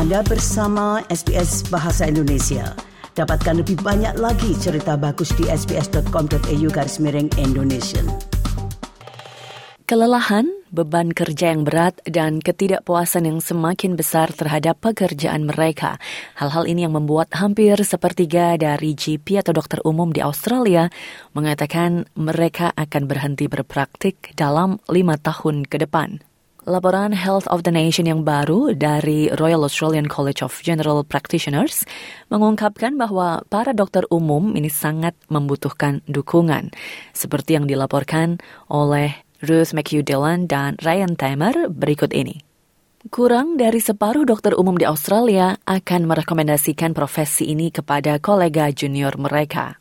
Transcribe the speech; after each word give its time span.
Anda 0.00 0.24
bersama 0.24 1.04
SBS 1.12 1.68
Bahasa 1.68 2.08
Indonesia. 2.08 2.72
Dapatkan 3.20 3.60
lebih 3.60 3.84
banyak 3.84 4.16
lagi 4.16 4.56
cerita 4.56 4.96
bagus 4.96 5.28
di 5.36 5.44
sbs.com.au 5.44 6.68
garis 6.72 6.96
miring 7.04 7.28
Indonesia. 7.36 8.00
Kelelahan, 9.84 10.48
beban 10.72 11.12
kerja 11.12 11.52
yang 11.52 11.68
berat, 11.68 12.00
dan 12.08 12.40
ketidakpuasan 12.40 13.28
yang 13.28 13.44
semakin 13.44 13.92
besar 13.92 14.32
terhadap 14.32 14.80
pekerjaan 14.80 15.44
mereka. 15.44 16.00
Hal-hal 16.40 16.64
ini 16.64 16.88
yang 16.88 16.96
membuat 16.96 17.36
hampir 17.36 17.76
sepertiga 17.84 18.56
dari 18.56 18.96
GP 18.96 19.44
atau 19.44 19.52
dokter 19.52 19.84
umum 19.84 20.16
di 20.16 20.24
Australia 20.24 20.88
mengatakan 21.36 22.08
mereka 22.16 22.72
akan 22.72 23.04
berhenti 23.04 23.52
berpraktik 23.52 24.32
dalam 24.32 24.80
lima 24.88 25.20
tahun 25.20 25.68
ke 25.68 25.76
depan. 25.84 26.29
Laporan 26.68 27.16
Health 27.16 27.48
of 27.48 27.64
the 27.64 27.72
Nation 27.72 28.04
yang 28.04 28.20
baru 28.20 28.76
dari 28.76 29.32
Royal 29.32 29.64
Australian 29.64 30.12
College 30.12 30.44
of 30.44 30.52
General 30.60 31.00
Practitioners 31.00 31.88
mengungkapkan 32.28 33.00
bahwa 33.00 33.40
para 33.48 33.72
dokter 33.72 34.04
umum 34.12 34.52
ini 34.52 34.68
sangat 34.68 35.16
membutuhkan 35.32 36.04
dukungan, 36.04 36.68
seperti 37.16 37.56
yang 37.56 37.64
dilaporkan 37.64 38.44
oleh 38.68 39.24
Ruth 39.40 39.72
McHugh 39.72 40.04
Dillon 40.04 40.44
dan 40.44 40.76
Ryan 40.84 41.16
Timer 41.16 41.72
berikut 41.72 42.12
ini. 42.12 42.44
Kurang 43.08 43.56
dari 43.56 43.80
separuh 43.80 44.28
dokter 44.28 44.52
umum 44.52 44.76
di 44.76 44.84
Australia 44.84 45.56
akan 45.64 46.04
merekomendasikan 46.04 46.92
profesi 46.92 47.48
ini 47.48 47.72
kepada 47.72 48.20
kolega 48.20 48.68
junior 48.68 49.16
mereka. 49.16 49.79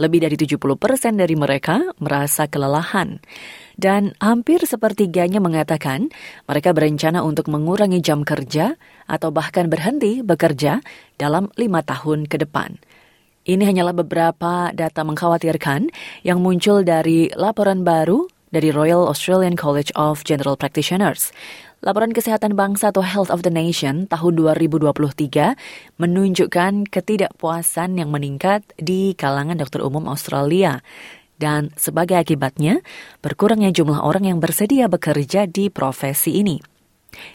Lebih 0.00 0.24
dari 0.24 0.36
70 0.40 0.56
persen 0.80 1.20
dari 1.20 1.36
mereka 1.36 1.92
merasa 2.00 2.48
kelelahan. 2.48 3.20
Dan 3.76 4.16
hampir 4.20 4.64
sepertiganya 4.64 5.40
mengatakan 5.40 6.08
mereka 6.48 6.72
berencana 6.72 7.20
untuk 7.20 7.52
mengurangi 7.52 8.00
jam 8.00 8.24
kerja 8.24 8.76
atau 9.04 9.28
bahkan 9.28 9.68
berhenti 9.68 10.24
bekerja 10.24 10.80
dalam 11.20 11.52
lima 11.60 11.84
tahun 11.84 12.24
ke 12.24 12.40
depan. 12.48 12.80
Ini 13.42 13.58
hanyalah 13.66 13.92
beberapa 13.92 14.70
data 14.70 15.02
mengkhawatirkan 15.02 15.90
yang 16.22 16.38
muncul 16.38 16.86
dari 16.86 17.26
laporan 17.34 17.82
baru 17.82 18.30
dari 18.52 18.68
Royal 18.70 19.08
Australian 19.08 19.56
College 19.56 19.90
of 19.98 20.22
General 20.22 20.54
Practitioners. 20.54 21.32
Laporan 21.82 22.14
Kesehatan 22.14 22.54
Bangsa 22.54 22.94
atau 22.94 23.02
Health 23.02 23.32
of 23.32 23.42
the 23.42 23.50
Nation 23.50 24.06
tahun 24.06 24.38
2023 24.38 25.98
menunjukkan 25.98 26.86
ketidakpuasan 26.86 27.98
yang 27.98 28.14
meningkat 28.14 28.62
di 28.78 29.18
kalangan 29.18 29.58
dokter 29.58 29.82
umum 29.82 30.06
Australia. 30.06 30.78
Dan 31.34 31.74
sebagai 31.74 32.14
akibatnya, 32.14 32.78
berkurangnya 33.18 33.74
jumlah 33.74 33.98
orang 33.98 34.30
yang 34.30 34.38
bersedia 34.38 34.86
bekerja 34.86 35.50
di 35.50 35.74
profesi 35.74 36.38
ini. 36.38 36.71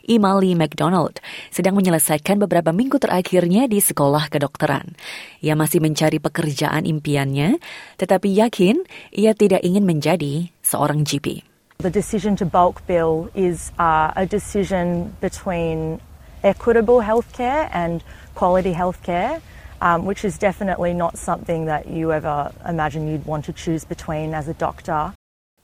Imali 0.06 0.54
McDonald 0.54 1.20
sedang 1.50 1.78
menyelesaikan 1.78 2.38
beberapa 2.42 2.76
minggu 2.76 3.00
terakhirnya 3.02 3.66
di 3.66 3.82
sekolah 3.82 4.30
kedokteran. 4.30 4.98
Ia 5.44 5.58
masih 5.58 5.82
mencari 5.84 6.18
pekerjaan 6.22 6.86
impiannya, 6.86 7.58
tetapi 7.98 8.34
yakin 8.38 8.84
ia 9.14 9.38
tidak 9.38 9.62
ingin 9.62 9.86
menjadi 9.86 10.50
seorang 10.62 11.06
GP. 11.06 11.44
The 11.78 11.94
decision 11.94 12.34
to 12.42 12.46
bulk 12.46 12.82
bill 12.90 13.30
is 13.38 13.70
uh, 13.78 14.10
a 14.18 14.26
decision 14.26 15.14
between 15.22 16.02
equitable 16.42 17.06
healthcare 17.06 17.70
and 17.70 18.02
quality 18.34 18.74
healthcare, 18.74 19.42
um, 19.82 20.06
which 20.06 20.26
is 20.26 20.38
definitely 20.38 20.94
not 20.94 21.18
something 21.18 21.66
that 21.66 21.88
you 21.88 22.12
ever 22.12 22.52
imagine 22.66 23.08
you'd 23.08 23.26
want 23.26 23.46
to 23.46 23.54
choose 23.54 23.86
between 23.86 24.34
as 24.34 24.48
a 24.48 24.54
doctor. 24.58 25.17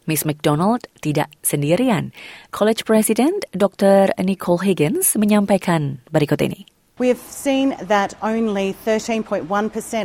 Miss 0.06 0.28
McDonald 0.28 0.88
tidak 1.00 1.32
sendirian. 1.44 2.12
College 2.52 2.84
President 2.84 3.48
Dr. 3.56 4.12
Nicole 4.20 4.60
Higgins 4.60 5.16
menyampaikan 5.16 6.04
berikut 6.12 6.44
ini. 6.44 6.68
We 7.02 7.10
have 7.10 7.18
seen 7.18 7.74
that 7.90 8.14
only 8.22 8.78
13.1% 8.86 9.50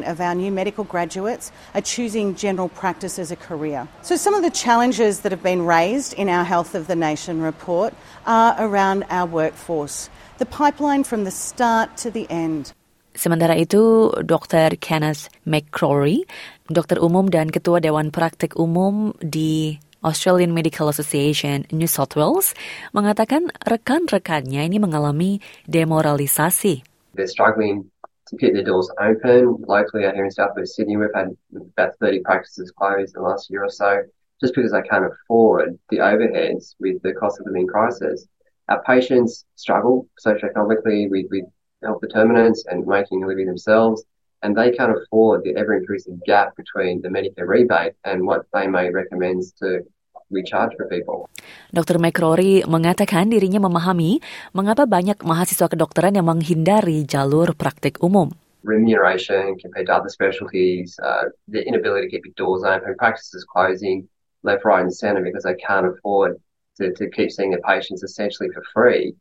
of 0.08 0.24
our 0.24 0.34
new 0.34 0.48
medical 0.48 0.88
graduates 0.88 1.52
are 1.76 1.84
choosing 1.84 2.32
general 2.32 2.72
practice 2.72 3.20
as 3.20 3.28
a 3.28 3.36
career. 3.36 3.84
So, 4.00 4.16
some 4.16 4.32
of 4.32 4.40
the 4.40 4.48
challenges 4.48 5.20
that 5.20 5.28
have 5.28 5.44
been 5.44 5.68
raised 5.68 6.16
in 6.16 6.32
our 6.32 6.48
Health 6.48 6.72
of 6.74 6.88
the 6.88 6.96
Nation 6.96 7.44
report 7.44 7.92
are 8.24 8.56
around 8.56 9.04
our 9.12 9.28
workforce, 9.28 10.08
the 10.40 10.48
pipeline 10.48 11.04
from 11.04 11.28
the 11.28 11.30
start 11.30 11.92
to 12.00 12.10
the 12.10 12.24
end. 12.32 12.72
Sementara 13.12 13.58
itu, 13.60 14.14
Dr. 14.24 14.78
Kenneth 14.80 15.28
McCrory, 15.44 16.24
dokter 16.72 17.02
umum 17.02 17.28
dan 17.28 17.52
ketua 17.52 17.84
Dewan 17.84 18.08
Praktik 18.14 18.56
Umum 18.56 19.12
di 19.20 19.76
Australian 20.04 20.54
Medical 20.54 20.88
Association 20.88 21.66
New 21.72 21.90
South 21.90 22.14
Wales 22.14 22.54
mengatakan 22.94 23.50
rekan-rekannya 23.66 24.62
ini 24.62 24.78
mengalami 24.78 25.42
demoralisasi. 25.66 26.86
They're 27.18 27.26
struggling 27.26 27.90
to 28.30 28.36
keep 28.36 28.54
their 28.54 28.64
doors 28.64 28.86
open. 29.00 29.58
Locally 29.66 30.06
out 30.06 30.14
here 30.14 30.24
in 30.24 30.30
South 30.30 30.54
West 30.54 30.76
Sydney, 30.76 30.96
we've 30.96 31.14
had 31.14 31.34
about 31.74 31.98
30 31.98 32.20
practices 32.22 32.70
closed 32.70 33.16
in 33.16 33.22
the 33.22 33.28
last 33.28 33.50
year 33.50 33.64
or 33.64 33.72
so 33.72 34.06
just 34.40 34.54
because 34.54 34.72
they 34.72 34.82
can't 34.82 35.04
afford 35.04 35.78
the 35.90 35.98
overheads 35.98 36.74
with 36.78 37.02
the 37.02 37.12
cost 37.12 37.40
of 37.40 37.46
living 37.46 37.66
crisis. 37.66 38.26
Our 38.68 38.82
patients 38.84 39.44
struggle 39.56 40.06
socioeconomically 40.24 41.10
with, 41.10 41.26
with 41.30 41.44
health 41.82 42.00
determinants 42.00 42.64
and 42.66 42.86
making 42.86 43.24
a 43.24 43.26
living 43.26 43.46
themselves. 43.46 44.04
And 44.42 44.54
they 44.54 44.70
can't 44.70 44.94
afford 44.94 45.44
the 45.44 45.56
ever 45.56 45.74
increasing 45.74 46.20
gap 46.26 46.54
between 46.56 47.02
the 47.02 47.08
Medicare 47.08 47.48
rebate 47.48 47.94
and 48.04 48.26
what 48.26 48.46
they 48.54 48.66
may 48.66 48.90
recommend 48.90 49.42
to 49.58 49.82
recharge 50.30 50.76
for 50.76 50.86
people. 50.86 51.28
Dr. 51.72 51.96
McCrory 51.96 52.62
mengatakan 52.68 53.32
dirinya 53.32 53.58
memahami 53.64 54.20
mengapa 54.52 54.84
banyak 54.84 55.24
mahasiswa 55.24 55.68
kedokteran 55.72 56.16
yang 56.16 56.28
menghindari 56.28 57.04
jalur 57.08 57.56
praktik 57.56 57.98
umum. 58.04 58.32
Remuneration 58.66 59.56
compared 59.56 59.88
to 59.88 59.94
other 59.94 60.12
specialties, 60.12 60.98
uh, 61.00 61.32
the 61.48 61.64
inability 61.64 62.06
to 62.06 62.10
keep 62.12 62.26
your 62.26 62.36
doors 62.36 62.66
open, 62.66 62.92
practices 63.00 63.46
closing 63.48 64.04
left, 64.42 64.64
right, 64.64 64.82
and 64.82 64.92
centre 64.92 65.22
because 65.22 65.44
they 65.44 65.56
can't 65.56 65.86
afford 65.86 66.36
to, 66.76 66.92
to 66.94 67.08
keep 67.10 67.30
seeing 67.30 67.50
their 67.50 67.64
patients 67.64 68.02
essentially 68.02 68.48
for 68.52 68.62
free, 68.74 69.14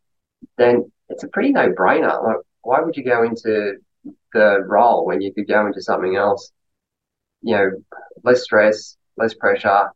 then 0.58 0.92
it's 1.10 1.24
a 1.24 1.28
pretty 1.28 1.52
no-brainer. 1.52 2.24
Like, 2.24 2.38
why 2.62 2.82
would 2.82 2.98
you 2.98 3.04
go 3.04 3.24
into 3.24 3.78
the 4.34 4.60
role 4.66 5.06
when 5.06 5.22
you 5.22 5.34
could 5.34 5.48
go 5.48 5.66
into 5.66 5.82
something 5.82 6.16
else. 6.16 6.52
You 7.42 7.56
know, 7.56 7.68
less 8.24 8.44
stress, 8.44 8.98
less 9.16 9.34
pressure, 9.34 9.92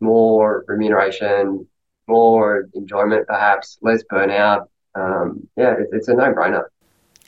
more 0.00 0.64
remuneration, 0.66 1.66
more 2.08 2.68
enjoyment 2.74 3.26
perhaps, 3.26 3.78
less 3.82 4.02
burnout. 4.04 4.66
Um, 4.94 5.48
yeah, 5.56 5.72
it, 5.78 5.88
it's 5.92 6.08
a 6.08 6.14
no-brainer. 6.14 6.66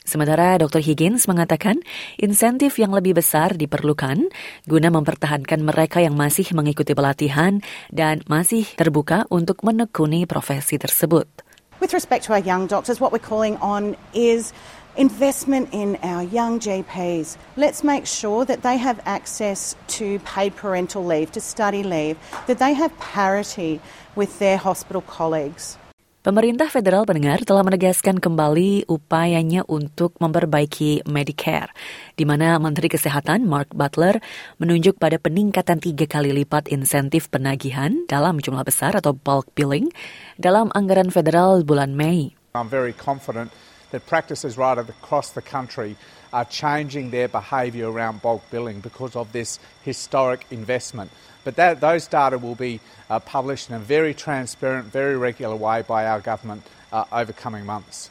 Sementara 0.03 0.59
Dr. 0.59 0.83
Higgins 0.83 1.31
mengatakan 1.31 1.79
insentif 2.19 2.75
yang 2.75 2.91
lebih 2.91 3.15
besar 3.15 3.55
diperlukan 3.55 4.27
guna 4.67 4.91
mempertahankan 4.91 5.63
mereka 5.63 6.03
yang 6.03 6.19
masih 6.19 6.51
mengikuti 6.51 6.91
pelatihan 6.91 7.63
dan 7.87 8.19
masih 8.27 8.67
terbuka 8.75 9.23
untuk 9.31 9.63
menekuni 9.63 10.27
profesi 10.27 10.75
tersebut. 10.75 11.47
With 11.79 11.95
respect 11.95 12.27
to 12.27 12.35
our 12.35 12.43
young 12.43 12.67
doctors, 12.67 12.99
what 12.99 13.15
we're 13.15 13.23
calling 13.23 13.55
on 13.63 13.95
is 14.11 14.51
investment 14.95 15.69
in 15.73 15.97
our 16.03 16.23
young 16.23 16.59
GPs. 16.59 17.37
Let's 17.57 17.83
make 17.83 18.05
sure 18.05 18.45
that 18.45 18.61
they 18.61 18.77
have 18.77 19.01
access 19.05 19.75
to 19.99 20.19
paid 20.21 20.55
parental 20.55 21.05
leave, 21.05 21.31
to 21.33 21.41
study 21.41 21.81
leave, 21.81 22.17
that 22.45 22.59
they 22.59 22.73
have 22.73 22.93
parity 22.99 23.81
with 24.15 24.37
their 24.39 24.57
hospital 24.57 25.01
colleagues. 25.01 25.77
Pemerintah 26.23 26.71
federal 26.71 27.03
pendengar 27.03 27.43
telah 27.43 27.67
menegaskan 27.67 28.15
kembali 28.15 28.87
upayanya 28.87 29.67
untuk 29.67 30.15
memperbaiki 30.23 31.03
Medicare, 31.03 31.67
di 32.15 32.23
mana 32.23 32.55
Menteri 32.63 32.87
Kesehatan 32.87 33.43
Mark 33.43 33.75
Butler 33.75 34.23
menunjuk 34.55 34.95
pada 35.03 35.19
peningkatan 35.19 35.83
tiga 35.83 36.07
kali 36.07 36.31
lipat 36.31 36.71
insentif 36.71 37.27
penagihan 37.27 38.07
dalam 38.07 38.39
jumlah 38.39 38.63
besar 38.63 38.95
atau 38.95 39.11
bulk 39.11 39.51
billing 39.51 39.91
dalam 40.39 40.71
anggaran 40.71 41.11
federal 41.11 41.59
bulan 41.67 41.91
Mei. 41.91 42.31
I'm 42.55 42.71
very 42.71 42.95
confident 42.95 43.51
that 43.93 44.09
practices 44.09 44.57
right 44.57 44.77
across 44.77 45.37
the 45.37 45.41
country 45.41 45.95
are 46.33 46.43
changing 46.49 47.13
their 47.13 47.29
behaviour 47.29 47.85
around 47.93 48.25
bulk 48.25 48.41
billing 48.49 48.81
because 48.81 49.15
of 49.15 49.31
this 49.31 49.61
historic 49.85 50.49
investment. 50.49 51.13
But 51.45 51.55
that, 51.61 51.79
those 51.79 52.09
data 52.09 52.41
will 52.41 52.57
be 52.57 52.81
uh, 53.09 53.21
published 53.21 53.69
in 53.69 53.77
a 53.77 53.79
very 53.79 54.17
transparent, 54.17 54.89
very 54.89 55.15
regular 55.15 55.55
way 55.55 55.85
by 55.85 56.09
our 56.09 56.19
government 56.19 56.65
uh, 56.91 57.05
over 57.13 57.31
coming 57.31 57.65
months. 57.69 58.09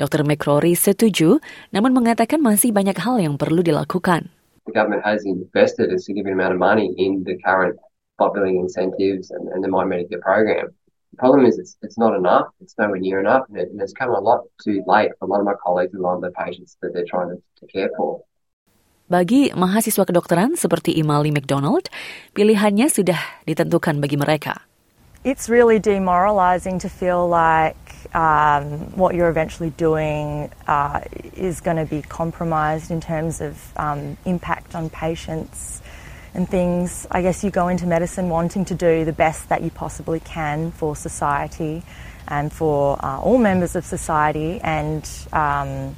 Dr. 0.00 0.24
McCrory 0.24 0.72
setuju, 0.72 1.44
namun 1.76 1.92
mengatakan 1.92 2.40
masih 2.40 2.72
banyak 2.72 2.96
hal 2.96 3.20
yang 3.20 3.36
perlu 3.36 3.60
dilakukan. 3.60 4.32
The 4.64 4.72
government 4.72 5.04
has 5.04 5.28
invested 5.28 5.92
a 5.92 6.00
significant 6.00 6.40
amount 6.40 6.56
of 6.56 6.60
money 6.62 6.88
in 6.96 7.20
the 7.28 7.36
current 7.44 7.76
bulk 8.16 8.32
billing 8.32 8.56
incentives 8.56 9.28
and, 9.28 9.52
and 9.52 9.60
the 9.60 9.68
My 9.68 9.84
Medicare 9.84 10.24
program. 10.24 10.72
The 11.20 11.28
problem 11.28 11.44
is 11.44 11.60
it's, 11.60 11.76
it's 11.84 12.00
not 12.00 12.16
enough. 12.16 12.48
It's 12.64 12.72
nowhere 12.80 12.96
near 12.96 13.20
enough. 13.20 13.44
And, 13.52 13.60
it, 13.60 13.68
and 13.68 13.76
it's 13.76 13.92
come 13.92 14.08
a 14.08 14.18
lot 14.18 14.40
too 14.64 14.80
late 14.88 15.12
for 15.20 15.28
a 15.28 15.28
lot 15.28 15.40
of 15.40 15.44
my 15.44 15.52
colleagues 15.60 15.92
and 15.92 16.00
a 16.00 16.06
lot 16.08 16.16
of 16.16 16.24
the 16.24 16.32
patients 16.32 16.80
that 16.80 16.96
they're 16.96 17.04
trying 17.04 17.28
to, 17.28 17.36
to 17.60 17.64
care 17.68 17.92
for. 17.92 18.24
Bagi 19.04 19.52
mahasiswa 19.52 20.08
kedokteran 20.08 20.56
seperti 20.56 20.96
Imali 20.96 21.28
McDonald, 21.28 21.92
pilihannya 22.32 22.88
sudah 22.88 23.20
ditentukan 23.44 24.00
bagi 24.00 24.16
mereka. 24.16 24.64
it's 25.20 25.52
really 25.52 25.78
demoralizing 25.78 26.78
to 26.80 26.88
feel 26.88 27.28
like 27.28 27.76
um, 28.16 28.96
what 28.96 29.14
you're 29.14 29.28
eventually 29.28 29.68
doing 29.76 30.50
uh, 30.66 31.04
is 31.36 31.60
going 31.60 31.76
to 31.76 31.84
be 31.84 32.00
compromised 32.00 32.90
in 32.90 33.00
terms 33.00 33.42
of 33.44 33.60
um, 33.76 34.16
impact 34.24 34.74
on 34.74 34.88
patients 34.88 35.82
and 36.34 36.48
things. 36.48 37.06
I 37.10 37.22
guess 37.22 37.42
you 37.44 37.50
go 37.50 37.68
into 37.68 37.86
medicine 37.86 38.28
wanting 38.28 38.64
to 38.66 38.74
do 38.74 39.04
the 39.04 39.12
best 39.12 39.48
that 39.48 39.62
you 39.62 39.70
possibly 39.70 40.20
can 40.20 40.70
for 40.72 40.96
society 40.96 41.82
and 42.28 42.52
for 42.52 43.04
uh, 43.04 43.20
all 43.20 43.38
members 43.38 43.74
of 43.74 43.84
society, 43.84 44.60
and 44.60 45.08
um, 45.32 45.96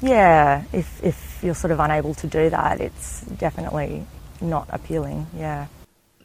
yeah, 0.00 0.64
if, 0.72 1.02
if 1.02 1.40
you're 1.42 1.54
sort 1.54 1.72
of 1.72 1.80
unable 1.80 2.14
to 2.14 2.26
do 2.26 2.50
that, 2.50 2.80
it's 2.80 3.22
definitely 3.22 4.06
not 4.40 4.68
appealing. 4.70 5.26
Yeah. 5.36 5.66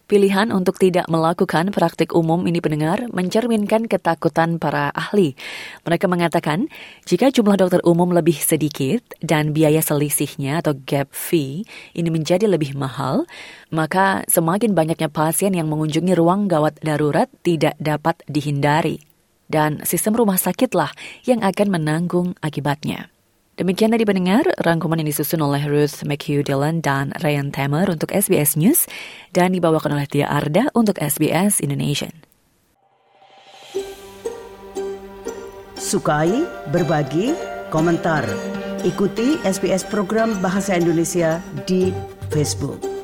Pilihan 0.07 0.55
untuk 0.55 0.79
tidak 0.79 1.11
melakukan 1.11 1.67
praktik 1.75 2.15
umum 2.15 2.47
ini 2.47 2.63
pendengar 2.63 3.11
mencerminkan 3.11 3.91
ketakutan 3.91 4.55
para 4.55 4.87
ahli. 4.95 5.35
Mereka 5.83 6.07
mengatakan, 6.07 6.71
jika 7.03 7.27
jumlah 7.27 7.59
dokter 7.59 7.83
umum 7.83 8.15
lebih 8.15 8.39
sedikit 8.39 9.03
dan 9.19 9.51
biaya 9.51 9.83
selisihnya 9.83 10.63
atau 10.63 10.79
gap 10.87 11.11
fee 11.11 11.67
ini 11.91 12.07
menjadi 12.07 12.47
lebih 12.47 12.79
mahal, 12.79 13.27
maka 13.67 14.23
semakin 14.31 14.71
banyaknya 14.71 15.11
pasien 15.11 15.51
yang 15.51 15.67
mengunjungi 15.67 16.15
ruang 16.15 16.47
gawat 16.47 16.79
darurat 16.79 17.27
tidak 17.43 17.75
dapat 17.75 18.23
dihindari. 18.31 19.03
Dan 19.51 19.83
sistem 19.83 20.15
rumah 20.15 20.39
sakitlah 20.39 20.95
yang 21.27 21.43
akan 21.43 21.67
menanggung 21.67 22.31
akibatnya. 22.39 23.11
Demikian 23.57 23.89
tadi 23.89 24.05
pendengar, 24.05 24.45
rangkuman 24.61 25.01
yang 25.01 25.09
disusun 25.09 25.41
oleh 25.41 25.65
Ruth 25.65 26.05
McHugh 26.05 26.45
Dillon 26.45 26.77
dan 26.77 27.09
Ryan 27.25 27.49
Tamer 27.49 27.89
untuk 27.89 28.13
SBS 28.13 28.53
News 28.53 28.85
dan 29.33 29.49
dibawakan 29.49 29.97
oleh 29.97 30.05
Tia 30.05 30.29
Arda 30.29 30.69
untuk 30.77 30.93
SBS 31.01 31.57
Indonesia. 31.65 32.13
Sukai, 35.73 36.45
berbagi, 36.69 37.33
komentar. 37.73 38.29
Ikuti 38.85 39.41
SBS 39.41 39.89
program 39.89 40.37
Bahasa 40.37 40.77
Indonesia 40.77 41.41
di 41.65 41.89
Facebook. 42.29 42.96